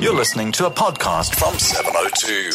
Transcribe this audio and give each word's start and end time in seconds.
You're 0.00 0.14
listening 0.14 0.52
to 0.52 0.66
a 0.66 0.70
podcast 0.70 1.34
from 1.34 1.58
702. 1.58 2.52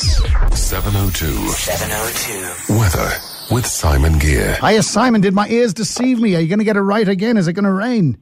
702 0.56 1.50
702. 1.50 2.74
Weather 2.80 3.12
with 3.52 3.66
Simon 3.66 4.18
Gear. 4.18 4.56
Hiya, 4.62 4.82
Simon. 4.84 5.20
Did 5.20 5.34
my 5.34 5.50
ears 5.50 5.74
deceive 5.74 6.20
me? 6.22 6.38
Are 6.38 6.40
you 6.40 6.48
going 6.48 6.60
to 6.60 6.66
get 6.66 6.78
it 6.78 6.82
right 6.82 7.06
again? 7.08 7.36
Is 7.36 7.50
it 7.50 7.54
going 7.54 7.66
to 7.66 7.72
rain? 7.72 8.18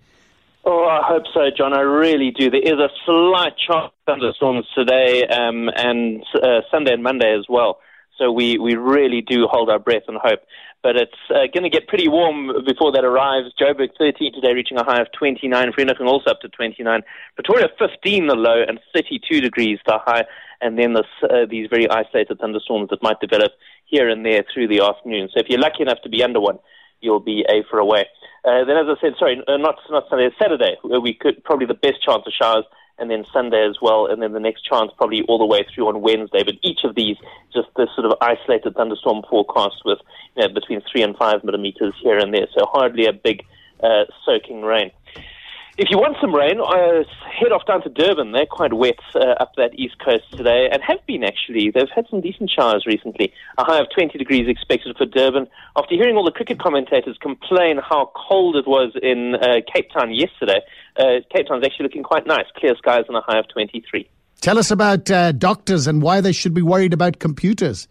Oh, 0.65 0.85
I 0.85 1.01
hope 1.03 1.23
so, 1.35 1.51
John. 1.55 1.71
I 1.73 1.81
really 1.81 2.31
do. 2.31 2.49
There 2.49 2.61
is 2.61 2.79
a 2.79 2.89
slight 3.05 3.53
chance 3.57 3.85
of 3.85 3.91
thunderstorms 4.07 4.65
today 4.73 5.27
um, 5.27 5.69
and 5.75 6.23
uh, 6.41 6.61
Sunday 6.71 6.93
and 6.93 7.03
Monday 7.03 7.37
as 7.37 7.45
well. 7.47 7.79
So 8.17 8.31
we, 8.31 8.57
we 8.57 8.75
really 8.75 9.21
do 9.21 9.47
hold 9.49 9.69
our 9.69 9.79
breath 9.79 10.03
and 10.07 10.17
hope. 10.17 10.41
But 10.83 10.95
it's 10.95 11.11
uh, 11.29 11.45
going 11.53 11.63
to 11.63 11.69
get 11.69 11.87
pretty 11.87 12.07
warm 12.07 12.65
before 12.65 12.91
that 12.93 13.03
arrives. 13.03 13.53
Joburg 13.59 13.89
13 13.97 14.33
today, 14.33 14.53
reaching 14.53 14.77
a 14.77 14.83
high 14.83 15.01
of 15.01 15.07
29. 15.17 15.71
Vereeniging 15.71 16.07
also 16.07 16.31
up 16.31 16.41
to 16.41 16.49
29. 16.49 17.01
Pretoria 17.35 17.67
15 17.77 18.27
the 18.27 18.35
low 18.35 18.63
and 18.67 18.79
32 18.93 19.41
degrees 19.41 19.79
the 19.85 19.99
high. 20.03 20.25
And 20.59 20.77
then 20.77 20.93
this, 20.93 21.05
uh, 21.23 21.45
these 21.49 21.67
very 21.69 21.89
isolated 21.89 22.39
thunderstorms 22.39 22.89
that 22.89 23.03
might 23.03 23.19
develop 23.19 23.51
here 23.85 24.09
and 24.09 24.25
there 24.25 24.43
through 24.53 24.67
the 24.67 24.81
afternoon. 24.81 25.29
So 25.33 25.39
if 25.39 25.47
you're 25.49 25.59
lucky 25.59 25.83
enough 25.83 26.01
to 26.03 26.09
be 26.09 26.23
under 26.23 26.39
one, 26.39 26.59
you'll 27.01 27.19
be 27.19 27.45
a 27.49 27.63
for 27.69 27.79
away. 27.79 28.05
Uh, 28.45 28.65
then, 28.65 28.77
as 28.77 28.85
I 28.87 28.95
said, 29.01 29.13
sorry, 29.19 29.41
uh, 29.47 29.57
not 29.57 29.75
not 29.89 30.05
Sunday, 30.09 30.29
Saturday. 30.41 30.77
We 30.83 31.13
could 31.13 31.43
probably 31.43 31.67
the 31.67 31.75
best 31.75 32.01
chance 32.01 32.23
of 32.25 32.33
showers, 32.33 32.65
and 32.97 33.09
then 33.09 33.25
Sunday 33.33 33.65
as 33.67 33.77
well, 33.81 34.05
and 34.05 34.21
then 34.21 34.33
the 34.33 34.39
next 34.39 34.61
chance 34.61 34.91
probably 34.97 35.23
all 35.27 35.37
the 35.37 35.45
way 35.45 35.65
through 35.73 35.87
on 35.87 36.01
Wednesday. 36.01 36.43
But 36.43 36.55
each 36.61 36.83
of 36.83 36.95
these, 36.95 37.17
just 37.53 37.67
this 37.75 37.89
sort 37.95 38.05
of 38.05 38.17
isolated 38.21 38.75
thunderstorm 38.75 39.23
forecast 39.29 39.81
with 39.85 39.99
you 40.35 40.47
know, 40.47 40.53
between 40.53 40.81
three 40.91 41.01
and 41.01 41.15
five 41.17 41.43
millimeters 41.43 41.93
here 42.01 42.17
and 42.17 42.33
there. 42.33 42.47
So 42.57 42.65
hardly 42.65 43.05
a 43.05 43.13
big 43.13 43.43
uh, 43.83 44.05
soaking 44.25 44.61
rain. 44.61 44.91
If 45.77 45.89
you 45.89 45.97
want 45.97 46.17
some 46.19 46.35
rain, 46.35 46.59
uh, 46.59 47.03
head 47.31 47.53
off 47.53 47.65
down 47.65 47.81
to 47.83 47.89
Durban. 47.89 48.33
They're 48.33 48.45
quite 48.45 48.73
wet 48.73 48.99
uh, 49.15 49.39
up 49.39 49.53
that 49.55 49.73
east 49.75 49.95
coast 50.03 50.25
today, 50.31 50.67
and 50.71 50.81
have 50.83 50.99
been 51.07 51.23
actually. 51.23 51.71
They've 51.71 51.89
had 51.95 52.05
some 52.09 52.19
decent 52.19 52.49
showers 52.49 52.85
recently. 52.85 53.31
A 53.57 53.63
high 53.63 53.79
of 53.79 53.87
20 53.95 54.17
degrees 54.17 54.49
expected 54.49 54.97
for 54.97 55.05
Durban. 55.05 55.47
After 55.77 55.95
hearing 55.95 56.17
all 56.17 56.25
the 56.25 56.31
cricket 56.31 56.59
commentators 56.59 57.17
complain 57.21 57.77
how 57.77 58.11
cold 58.27 58.57
it 58.57 58.67
was 58.67 58.91
in 59.01 59.35
uh, 59.35 59.61
Cape 59.73 59.89
Town 59.93 60.13
yesterday, 60.13 60.59
uh, 60.97 61.23
Cape 61.33 61.47
Town's 61.47 61.63
actually 61.65 61.83
looking 61.83 62.03
quite 62.03 62.27
nice. 62.27 62.45
Clear 62.57 62.75
skies 62.75 63.05
and 63.07 63.15
a 63.15 63.21
high 63.21 63.39
of 63.39 63.47
23. 63.47 64.09
Tell 64.41 64.57
us 64.57 64.71
about 64.71 65.09
uh, 65.09 65.31
doctors 65.31 65.87
and 65.87 66.01
why 66.01 66.19
they 66.19 66.33
should 66.33 66.53
be 66.53 66.61
worried 66.61 66.93
about 66.93 67.19
computers. 67.19 67.87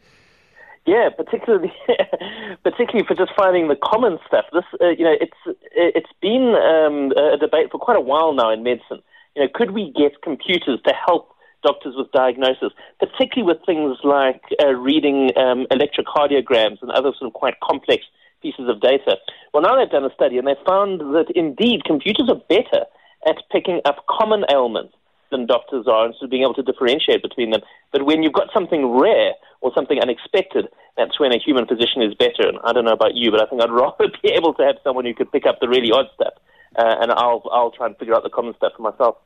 Yeah, 0.91 1.09
particularly, 1.09 1.73
particularly 2.65 3.07
for 3.07 3.15
just 3.15 3.31
finding 3.39 3.69
the 3.69 3.77
common 3.77 4.19
stuff. 4.27 4.47
This, 4.53 4.67
uh, 4.83 4.89
you 4.89 5.05
know, 5.05 5.15
it's 5.21 5.39
it's 5.71 6.11
been 6.21 6.59
um, 6.59 7.13
a 7.15 7.39
debate 7.39 7.71
for 7.71 7.79
quite 7.79 7.97
a 7.97 8.01
while 8.01 8.35
now 8.35 8.51
in 8.51 8.65
medicine. 8.65 8.99
You 9.37 9.43
know, 9.43 9.49
could 9.55 9.71
we 9.71 9.95
get 9.95 10.21
computers 10.23 10.81
to 10.85 10.93
help 10.93 11.31
doctors 11.63 11.95
with 11.97 12.11
diagnosis, 12.11 12.73
particularly 12.99 13.47
with 13.47 13.65
things 13.65 13.99
like 14.03 14.43
uh, 14.61 14.75
reading 14.75 15.31
um, 15.37 15.71
electrocardiograms 15.71 16.83
and 16.83 16.91
other 16.91 17.13
sort 17.17 17.29
of 17.29 17.35
quite 17.35 17.55
complex 17.63 18.03
pieces 18.43 18.67
of 18.69 18.81
data? 18.81 19.15
Well, 19.55 19.63
now 19.63 19.79
they've 19.79 19.89
done 19.89 20.05
a 20.05 20.13
study 20.13 20.39
and 20.39 20.47
they 20.49 20.59
found 20.67 20.99
that 21.15 21.31
indeed 21.37 21.85
computers 21.85 22.29
are 22.29 22.43
better 22.49 22.83
at 23.29 23.37
picking 23.53 23.81
up 23.85 24.07
common 24.11 24.43
ailments 24.51 24.95
than 25.31 25.47
doctors 25.47 25.87
are, 25.87 26.05
and 26.05 26.15
sort 26.15 26.25
of 26.25 26.31
being 26.31 26.43
able 26.43 26.55
to 26.55 26.63
differentiate 26.63 27.23
between 27.23 27.51
them. 27.51 27.63
But 27.93 28.07
when 28.07 28.23
you've 28.23 28.33
got 28.33 28.53
something 28.53 28.87
rare 28.87 29.33
or 29.61 29.73
something 29.75 30.01
unexpected, 30.01 30.69
that's 30.97 31.19
when 31.19 31.33
a 31.33 31.39
human 31.39 31.67
physician 31.67 32.03
is 32.03 32.15
better. 32.15 32.49
And 32.49 32.59
I 32.65 32.73
don't 32.73 32.85
know 32.85 32.93
about 32.93 33.15
you, 33.15 33.31
but 33.31 33.41
I 33.41 33.47
think 33.47 33.63
I'd 33.63 33.71
rather 33.85 34.09
be 34.23 34.31
able 34.31 34.55
to 34.55 34.63
have 34.65 34.77
someone 34.85 35.05
who 35.05 35.15
could 35.15 35.33
pick 35.33 35.47
up 35.47 35.59
the 35.61 35.69
really 35.69 35.91
odd 35.91 36.07
stuff, 36.15 36.35
uh, 36.77 36.97
and 37.01 37.13
I'll 37.13 37.43
I'll 37.53 37.71
try 37.71 37.87
and 37.87 37.97
figure 37.97 38.15
out 38.15 38.23
the 38.23 38.31
common 38.31 38.55
stuff 38.57 38.73
for 38.77 38.83
myself. 38.83 39.17